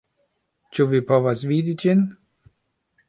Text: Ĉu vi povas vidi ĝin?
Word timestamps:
Ĉu 0.77 0.87
vi 0.93 1.01
povas 1.11 1.43
vidi 1.51 1.77
ĝin? 1.85 2.05